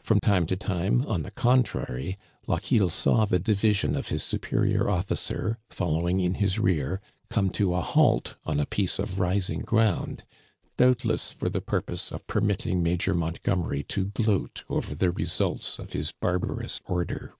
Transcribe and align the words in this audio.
From 0.00 0.20
time 0.20 0.46
to 0.46 0.56
time, 0.56 1.04
on 1.08 1.22
the 1.22 1.32
contrary, 1.32 2.16
Lochiel 2.46 2.90
saw 2.90 3.24
the 3.24 3.40
division 3.40 3.96
of 3.96 4.06
his 4.06 4.22
superior 4.22 4.88
officer, 4.88 5.58
following 5.68 6.20
in 6.20 6.34
his 6.34 6.60
rear, 6.60 7.00
come 7.28 7.50
to 7.58 7.74
a 7.74 7.80
halt 7.80 8.36
on 8.44 8.60
a 8.60 8.66
piece 8.66 9.00
of 9.00 9.18
rising 9.18 9.62
ground, 9.62 10.22
doubtless 10.76 11.32
for 11.32 11.48
the 11.48 11.60
purpose 11.60 12.12
of 12.12 12.24
permitting 12.28 12.84
Major 12.84 13.16
Montgomery 13.16 13.82
to 13.88 14.04
gloat 14.04 14.62
over 14.68 14.94
the 14.94 15.10
results 15.10 15.80
of 15.80 15.90
his 15.92 16.12
barbarous 16.12 16.80
order. 16.84 17.34